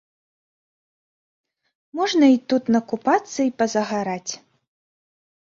[1.99, 4.31] Можна і тут накупацца і пазагараць.